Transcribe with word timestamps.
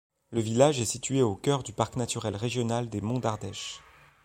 Le 0.31 0.39
village 0.41 0.79
est 0.81 0.85
situé 0.85 1.21
au 1.21 1.35
cœur 1.35 1.61
du 1.61 1.73
parc 1.73 1.95
naturel 1.95 2.35
régional 2.35 2.89
des 2.89 3.01
Monts 3.01 3.19
d'Ardèche. 3.19 3.81